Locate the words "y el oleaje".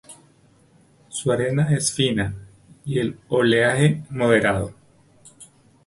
2.85-4.01